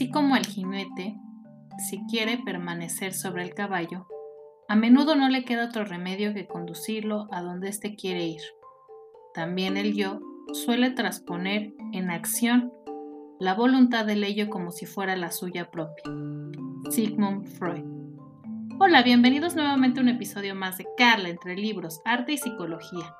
[0.00, 1.14] Así como el jinete,
[1.90, 4.06] si quiere permanecer sobre el caballo,
[4.66, 8.40] a menudo no le queda otro remedio que conducirlo a donde éste quiere ir.
[9.34, 10.20] También el yo
[10.54, 12.72] suele transponer en acción
[13.38, 16.04] la voluntad del ello como si fuera la suya propia.
[16.88, 17.84] Sigmund Freud.
[18.78, 23.14] Hola, bienvenidos nuevamente a un episodio más de Carla entre libros, arte y psicología.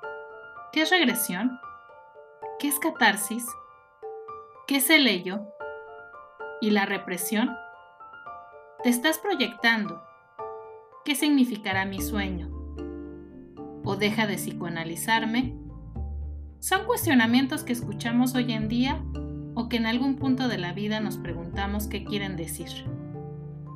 [0.73, 1.51] ¿Qué es regresión?
[2.57, 3.45] ¿Qué es catarsis?
[4.65, 5.45] ¿Qué es el ello?
[6.63, 7.49] ¿Y la represión?
[8.83, 10.03] Te estás proyectando.
[11.03, 12.51] ¿Qué significará mi sueño?
[13.83, 15.57] ¿O deja de psicoanalizarme?
[16.59, 19.03] Son cuestionamientos que escuchamos hoy en día
[19.55, 22.69] o que en algún punto de la vida nos preguntamos qué quieren decir.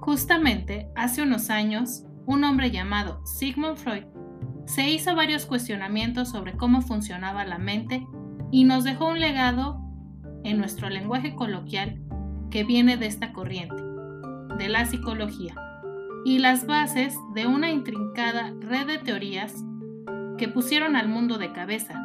[0.02, 4.04] Justamente, hace unos años, un hombre llamado Sigmund Freud
[4.68, 8.06] se hizo varios cuestionamientos sobre cómo funcionaba la mente
[8.52, 9.82] y nos dejó un legado
[10.44, 12.05] en nuestro lenguaje coloquial
[12.50, 13.82] que viene de esta corriente,
[14.58, 15.56] de la psicología,
[16.26, 19.64] y las bases de una intrincada red de teorías
[20.38, 22.02] que pusieron al mundo de cabeza,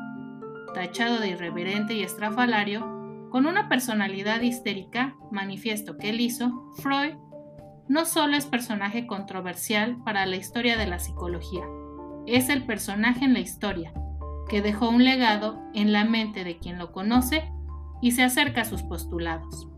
[0.75, 7.15] tachado de irreverente y estrafalario, con una personalidad histérica, manifiesto que él hizo, Freud
[7.89, 11.65] no solo es personaje controversial para la historia de la psicología,
[12.27, 13.93] es el personaje en la historia,
[14.49, 17.51] que dejó un legado en la mente de quien lo conoce
[18.01, 19.70] y se acerca a sus postulados.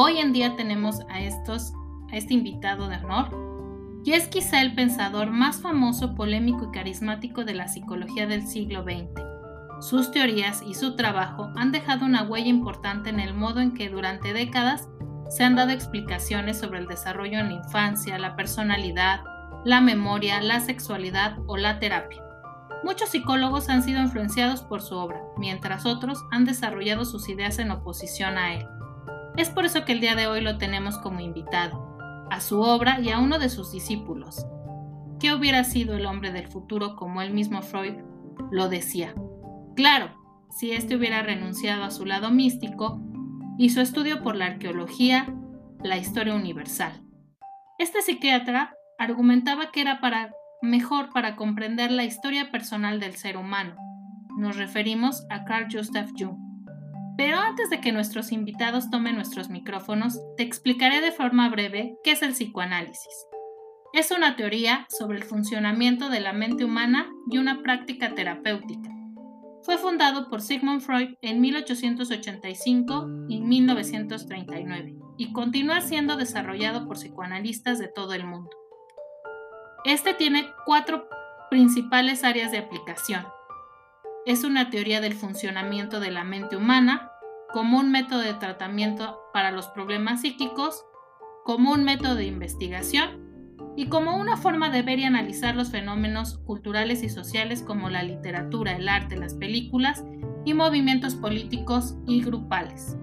[0.00, 5.60] Hoy en día tenemos a, este invitado de honor, y es quizá el pensador más
[5.60, 9.20] famoso, polémico y carismático de la psicología del siglo XX.
[9.80, 13.88] Sus teorías y su trabajo han dejado una huella importante en el modo en que
[13.88, 14.88] durante décadas
[15.30, 19.24] se han dado explicaciones sobre el desarrollo en la infancia, la personalidad,
[19.64, 22.22] la memoria, la sexualidad o la terapia.
[22.84, 27.72] Muchos psicólogos han sido influenciados por su obra, mientras otros han desarrollado sus ideas en
[27.72, 28.64] oposición a él.
[29.38, 32.98] Es por eso que el día de hoy lo tenemos como invitado, a su obra
[32.98, 34.44] y a uno de sus discípulos.
[35.20, 37.94] ¿Qué hubiera sido el hombre del futuro como él mismo Freud
[38.50, 39.14] lo decía?
[39.76, 40.10] Claro,
[40.50, 43.00] si éste hubiera renunciado a su lado místico
[43.58, 45.32] y su estudio por la arqueología,
[45.84, 47.00] la historia universal.
[47.78, 50.00] Este psiquiatra argumentaba que era
[50.62, 53.76] mejor para comprender la historia personal del ser humano.
[54.36, 56.47] Nos referimos a Carl Gustav Jung.
[57.18, 62.12] Pero antes de que nuestros invitados tomen nuestros micrófonos, te explicaré de forma breve qué
[62.12, 63.26] es el psicoanálisis.
[63.92, 68.88] Es una teoría sobre el funcionamiento de la mente humana y una práctica terapéutica
[69.68, 77.78] fue fundado por Sigmund Freud en 1885 y 1939 y continúa siendo desarrollado por psicoanalistas
[77.78, 78.48] de todo el mundo.
[79.84, 81.06] Este tiene cuatro
[81.50, 83.26] principales áreas de aplicación.
[84.24, 87.07] Es una teoría del funcionamiento de la mente humana,
[87.52, 90.84] como un método de tratamiento para los problemas psíquicos,
[91.44, 93.28] como un método de investigación
[93.76, 98.02] y como una forma de ver y analizar los fenómenos culturales y sociales como la
[98.02, 100.04] literatura, el arte, las películas
[100.44, 102.96] y movimientos políticos y grupales.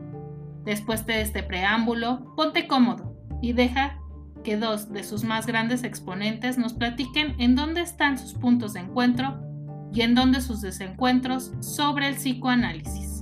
[0.63, 3.99] Después de este preámbulo, ponte cómodo y deja
[4.43, 8.81] que dos de sus más grandes exponentes nos platiquen en dónde están sus puntos de
[8.81, 9.39] encuentro
[9.93, 13.14] y en dónde sus desencuentros sobre el psicoanálisis.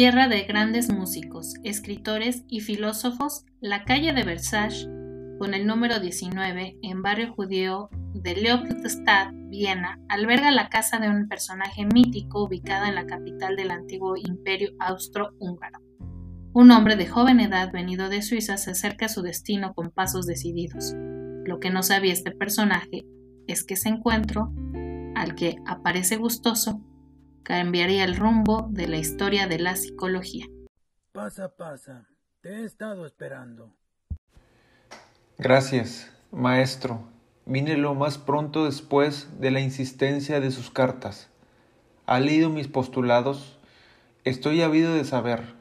[0.00, 4.88] Tierra de grandes músicos, escritores y filósofos, la calle de Versailles,
[5.38, 11.28] con el número 19, en barrio judío de Leopoldstadt, Viena, alberga la casa de un
[11.28, 15.80] personaje mítico ubicada en la capital del antiguo imperio austro-húngaro.
[16.54, 20.24] Un hombre de joven edad venido de Suiza se acerca a su destino con pasos
[20.24, 20.94] decididos.
[21.44, 23.04] Lo que no sabía este personaje
[23.46, 24.50] es que ese encuentro,
[25.14, 26.80] al que aparece gustoso,
[27.42, 30.46] cambiaría el rumbo de la historia de la psicología.
[31.12, 32.06] Pasa, pasa.
[32.40, 33.74] Te he estado esperando.
[35.38, 37.08] Gracias, maestro.
[37.46, 41.30] Vine lo más pronto después de la insistencia de sus cartas.
[42.06, 43.58] ¿Ha leído mis postulados?
[44.24, 45.54] Estoy habido de saber.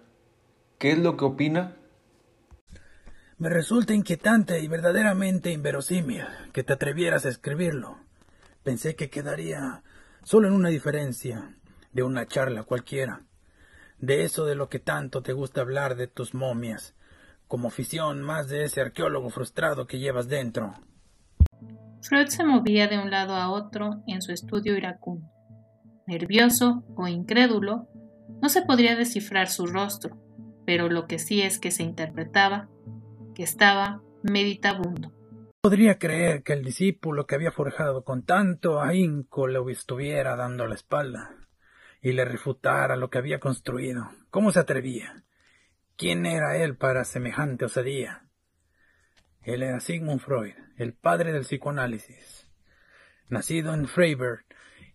[0.77, 1.75] ¿Qué es lo que opina?
[3.37, 7.97] Me resulta inquietante y verdaderamente inverosímil que te atrevieras a escribirlo.
[8.63, 9.83] Pensé que quedaría
[10.23, 11.55] solo en una diferencia,
[11.91, 13.23] de una charla cualquiera,
[13.99, 16.95] de eso de lo que tanto te gusta hablar de tus momias,
[17.47, 20.73] como afición más de ese arqueólogo frustrado que llevas dentro.
[22.01, 25.27] Freud se movía de un lado a otro en su estudio iracundo.
[26.07, 27.87] Nervioso o incrédulo,
[28.41, 30.17] no se podría descifrar su rostro,
[30.65, 32.69] pero lo que sí es que se interpretaba
[33.35, 35.11] que estaba meditabundo.
[35.61, 40.75] Podría creer que el discípulo que había forjado con tanto ahínco le estuviera dando la
[40.75, 41.38] espalda
[42.01, 44.09] y le refutara lo que había construido.
[44.29, 45.23] ¿Cómo se atrevía?
[45.95, 48.25] ¿Quién era él para semejante osadía?
[49.41, 52.47] Él era Sigmund Freud, el padre del psicoanálisis.
[53.27, 54.45] Nacido en Freiberg,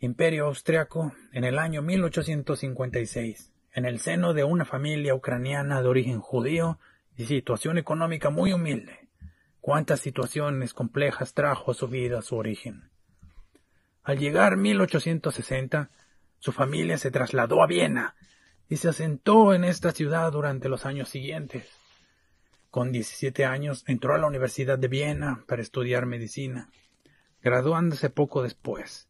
[0.00, 6.20] Imperio Austriaco, en el año 1856, en el seno de una familia ucraniana de origen
[6.20, 6.78] judío
[7.16, 9.08] y situación económica muy humilde.
[9.60, 12.90] Cuántas situaciones complejas trajo a su vida su origen.
[14.02, 15.90] Al llegar 1860,
[16.44, 18.16] su familia se trasladó a Viena
[18.68, 21.66] y se asentó en esta ciudad durante los años siguientes.
[22.70, 26.68] Con 17 años entró a la Universidad de Viena para estudiar medicina,
[27.40, 29.08] graduándose poco después.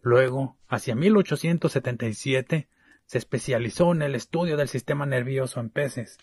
[0.00, 2.70] Luego, hacia 1877,
[3.04, 6.16] se especializó en el estudio del sistema nervioso en peces,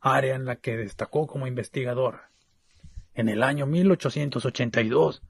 [0.00, 2.22] área en la que destacó como investigador.
[3.14, 5.22] En el año 1882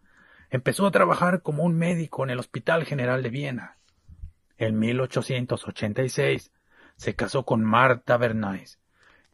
[0.48, 3.76] empezó a trabajar como un médico en el Hospital General de Viena.
[4.58, 6.52] En 1886
[6.96, 8.78] se casó con Marta Bernays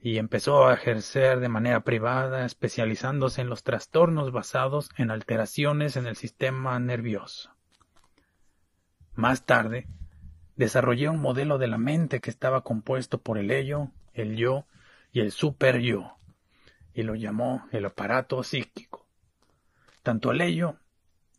[0.00, 6.06] y empezó a ejercer de manera privada, especializándose en los trastornos basados en alteraciones en
[6.06, 7.53] el sistema nervioso.
[9.15, 9.88] Más tarde,
[10.55, 14.67] desarrolló un modelo de la mente que estaba compuesto por el ello, el yo
[15.12, 16.17] y el super yo,
[16.94, 19.06] y lo llamó el aparato psíquico.
[20.03, 20.76] Tanto el ello,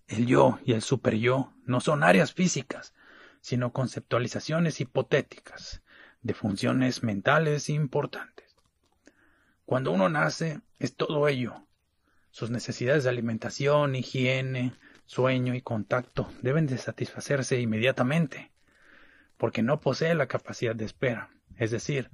[0.07, 2.93] el yo y el super yo no son áreas físicas,
[3.41, 5.81] sino conceptualizaciones hipotéticas
[6.21, 8.55] de funciones mentales importantes.
[9.65, 11.67] Cuando uno nace, es todo ello.
[12.31, 14.73] Sus necesidades de alimentación, higiene,
[15.05, 18.51] sueño y contacto deben de satisfacerse inmediatamente,
[19.37, 22.11] porque no posee la capacidad de espera, es decir,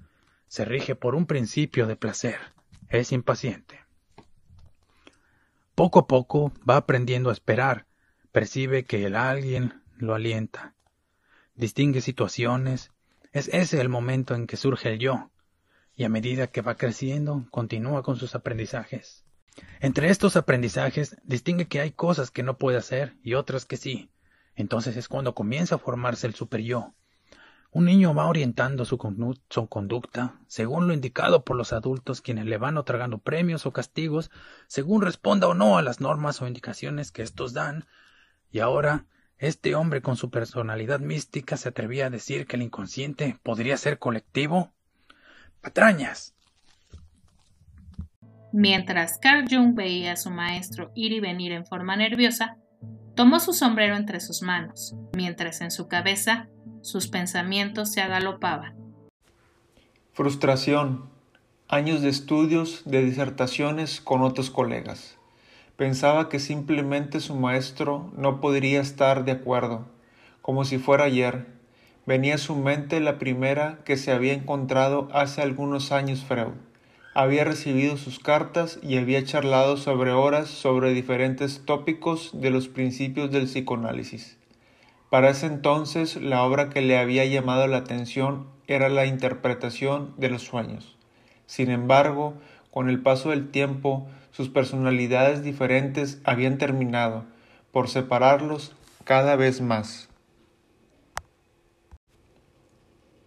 [0.48, 2.38] se rige por un principio de placer,
[2.89, 3.81] es impaciente.
[5.74, 7.86] Poco a poco va aprendiendo a esperar,
[8.31, 10.75] percibe que el alguien lo alienta,
[11.55, 12.91] distingue situaciones,
[13.31, 15.31] es ese el momento en que surge el yo,
[15.95, 19.25] y a medida que va creciendo, continúa con sus aprendizajes.
[19.79, 24.11] Entre estos aprendizajes, distingue que hay cosas que no puede hacer y otras que sí.
[24.55, 26.93] Entonces es cuando comienza a formarse el super yo.
[27.71, 32.77] Un niño va orientando su, conducta según lo indicado por los adultos quienes le van
[32.77, 34.31] otorgando premios o castigos
[34.67, 37.85] según responda o no a las normas o indicaciones que estos dan.
[38.49, 39.07] Y ahora
[39.37, 43.99] este hombre con su personalidad mística se atrevía a decir que el inconsciente podría ser
[43.99, 44.71] colectivo.
[45.61, 46.33] Patrañas.
[48.53, 52.57] Mientras Carl Jung veía a su maestro ir y venir en forma nerviosa,
[53.13, 56.47] tomó su sombrero entre sus manos, mientras en su cabeza
[56.81, 58.75] sus pensamientos se agalopaban.
[60.13, 61.09] Frustración.
[61.67, 65.17] Años de estudios, de disertaciones con otros colegas.
[65.77, 69.86] Pensaba que simplemente su maestro no podría estar de acuerdo,
[70.42, 71.48] como si fuera ayer.
[72.06, 76.54] Venía a su mente la primera que se había encontrado hace algunos años Freud.
[77.13, 83.31] Había recibido sus cartas y había charlado sobre horas sobre diferentes tópicos de los principios
[83.31, 84.38] del psicoanálisis.
[85.10, 90.29] Para ese entonces la obra que le había llamado la atención era la interpretación de
[90.29, 90.96] los sueños.
[91.48, 92.34] Sin embargo,
[92.75, 97.24] con el paso del tiempo, sus personalidades diferentes habían terminado
[97.72, 100.10] por separarlos cada vez más.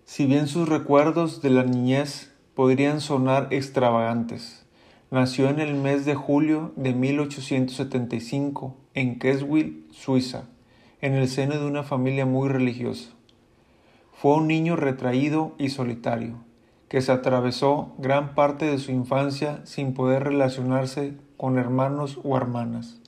[0.05, 4.67] Si bien sus recuerdos de la niñez podrían sonar extravagantes,
[5.11, 10.45] nació en el mes de julio de 1875 en Keswick, Suiza,
[11.00, 13.09] en el seno de una familia muy religiosa.
[14.12, 16.47] Fue un niño retraído y solitario
[16.88, 23.00] que se atravesó gran parte de su infancia sin poder relacionarse con hermanos o hermanas.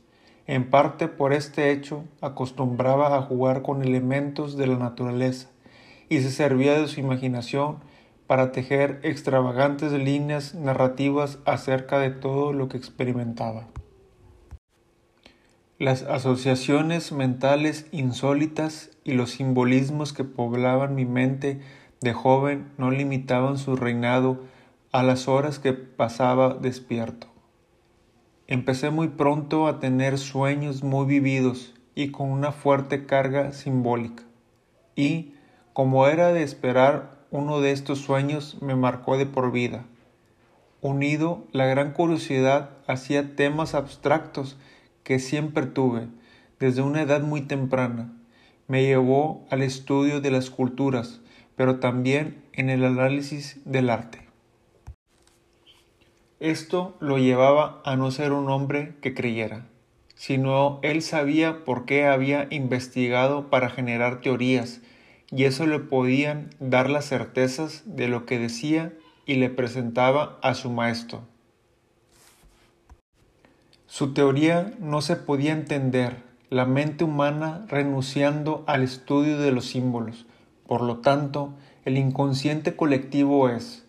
[0.46, 5.48] En parte por este hecho acostumbraba a jugar con elementos de la naturaleza
[6.08, 7.78] y se servía de su imaginación
[8.26, 13.68] para tejer extravagantes líneas narrativas acerca de todo lo que experimentaba.
[15.78, 21.60] Las asociaciones mentales insólitas y los simbolismos que poblaban mi mente
[22.00, 24.40] de joven no limitaban su reinado
[24.92, 27.28] a las horas que pasaba despierto.
[28.46, 34.24] Empecé muy pronto a tener sueños muy vividos y con una fuerte carga simbólica.
[34.96, 35.34] Y,
[35.72, 39.84] como era de esperar, uno de estos sueños me marcó de por vida.
[40.80, 44.56] Unido, la gran curiosidad hacia temas abstractos
[45.04, 46.08] que siempre tuve
[46.58, 48.12] desde una edad muy temprana.
[48.66, 51.20] Me llevó al estudio de las culturas,
[51.60, 54.26] pero también en el análisis del arte.
[56.38, 59.66] Esto lo llevaba a no ser un hombre que creyera,
[60.14, 64.80] sino él sabía por qué había investigado para generar teorías
[65.30, 68.94] y eso le podían dar las certezas de lo que decía
[69.26, 71.28] y le presentaba a su maestro.
[73.86, 80.24] Su teoría no se podía entender, la mente humana renunciando al estudio de los símbolos.
[80.70, 81.52] Por lo tanto,
[81.84, 83.84] el inconsciente colectivo es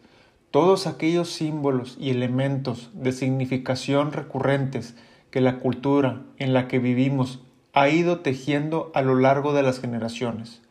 [0.49, 4.95] todos aquellos símbolos y elementos de significación recurrentes
[5.29, 7.39] que la cultura en la que vivimos
[7.73, 10.63] ha ido tejiendo a lo largo de las generaciones.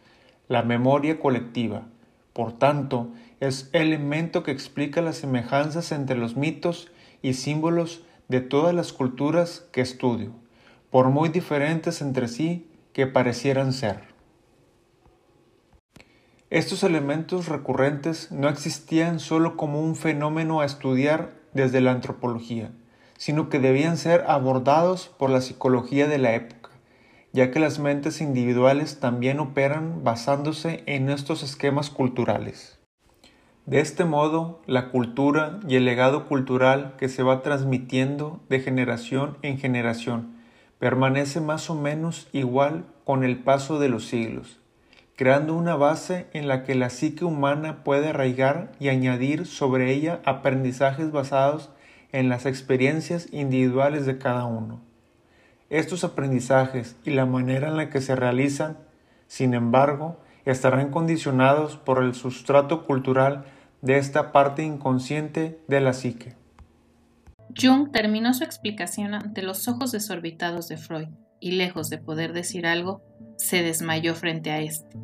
[0.48, 1.82] La memoria colectiva,
[2.32, 6.90] por tanto, es el elemento que explica las semejanzas entre los mitos
[7.22, 10.32] y símbolos de todas las culturas que estudio,
[10.90, 14.09] por muy diferentes entre sí que parecieran ser.
[16.50, 22.72] Estos elementos recurrentes no existían solo como un fenómeno a estudiar desde la antropología,
[23.16, 26.70] sino que debían ser abordados por la psicología de la época,
[27.32, 32.80] ya que las mentes individuales también operan basándose en estos esquemas culturales.
[33.64, 39.38] De este modo, la cultura y el legado cultural que se va transmitiendo de generación
[39.42, 40.34] en generación
[40.80, 44.59] permanece más o menos igual con el paso de los siglos
[45.20, 50.22] creando una base en la que la psique humana puede arraigar y añadir sobre ella
[50.24, 51.68] aprendizajes basados
[52.10, 54.80] en las experiencias individuales de cada uno.
[55.68, 58.78] Estos aprendizajes y la manera en la que se realizan,
[59.26, 63.44] sin embargo, estarán condicionados por el sustrato cultural
[63.82, 66.34] de esta parte inconsciente de la psique.
[67.54, 71.08] Jung terminó su explicación ante los ojos desorbitados de Freud
[71.40, 73.02] y lejos de poder decir algo,
[73.36, 74.96] se desmayó frente a éste.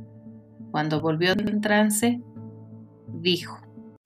[0.71, 2.21] Cuando volvió en trance,
[3.09, 3.59] dijo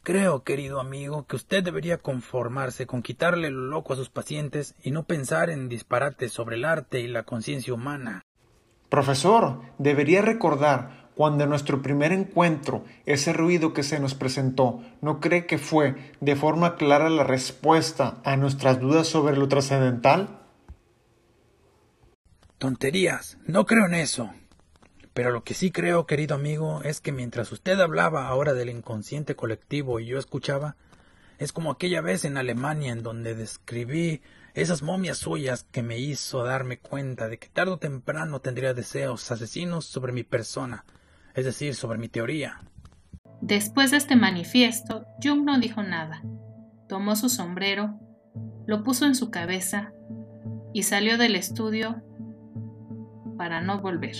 [0.03, 4.93] Creo, querido amigo, que usted debería conformarse con quitarle lo loco a sus pacientes y
[4.93, 8.25] no pensar en disparates sobre el arte y la conciencia humana.
[8.89, 15.21] Profesor, debería recordar cuando en nuestro primer encuentro ese ruido que se nos presentó, ¿no
[15.21, 20.40] cree que fue de forma clara la respuesta a nuestras dudas sobre lo trascendental?
[22.61, 24.35] Tonterías, no creo en eso.
[25.15, 29.35] Pero lo que sí creo, querido amigo, es que mientras usted hablaba ahora del inconsciente
[29.35, 30.77] colectivo y yo escuchaba,
[31.39, 34.21] es como aquella vez en Alemania en donde describí
[34.53, 39.31] esas momias suyas que me hizo darme cuenta de que tarde o temprano tendría deseos
[39.33, 40.85] asesinos sobre mi persona,
[41.35, 42.61] es decir, sobre mi teoría.
[43.41, 46.23] Después de este manifiesto, Jung no dijo nada.
[46.91, 47.99] Tomó su sombrero,
[48.67, 49.95] lo puso en su cabeza
[50.75, 52.05] y salió del estudio
[53.41, 54.17] para no volver.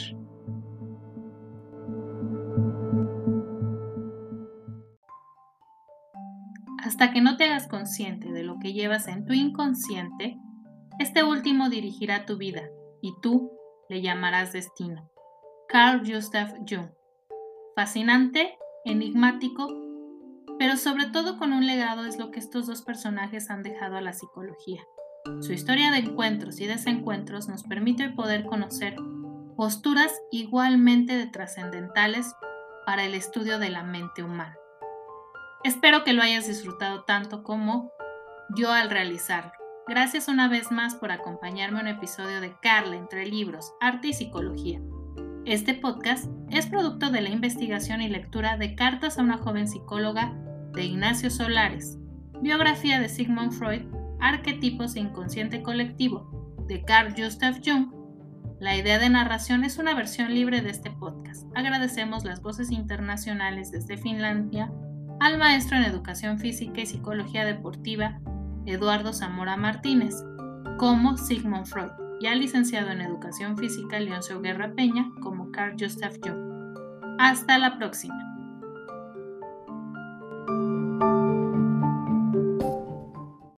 [6.83, 10.39] Hasta que no te hagas consciente de lo que llevas en tu inconsciente,
[10.99, 12.63] este último dirigirá tu vida
[13.03, 13.53] y tú
[13.91, 15.11] le llamarás destino.
[15.69, 16.89] Carl Gustav Jung.
[17.77, 19.69] Fascinante, enigmático,
[20.59, 24.01] pero sobre todo con un legado es lo que estos dos personajes han dejado a
[24.01, 24.81] la psicología.
[25.41, 28.97] Su historia de encuentros y desencuentros nos permite poder conocer
[29.55, 32.35] posturas igualmente trascendentales
[32.87, 34.57] para el estudio de la mente humana.
[35.63, 37.93] Espero que lo hayas disfrutado tanto como
[38.57, 39.53] yo al realizarlo.
[39.87, 44.13] Gracias una vez más por acompañarme en un episodio de Carla entre libros, arte y
[44.15, 44.81] psicología.
[45.45, 50.33] Este podcast es producto de la investigación y lectura de Cartas a una joven psicóloga
[50.73, 51.99] de Ignacio Solares,
[52.41, 53.83] biografía de Sigmund Freud,
[54.21, 57.93] Arquetipos e inconsciente colectivo de Carl Gustav Jung.
[58.61, 61.47] La idea de narración es una versión libre de este podcast.
[61.55, 64.71] Agradecemos las voces internacionales desde Finlandia,
[65.19, 68.21] al maestro en Educación Física y Psicología Deportiva,
[68.67, 70.15] Eduardo Zamora Martínez,
[70.79, 76.13] como Sigmund Freud, y al licenciado en Educación Física, Leoncio Guerra Peña, como Carl Gustav
[76.23, 77.17] Jung.
[77.19, 78.30] Hasta la próxima.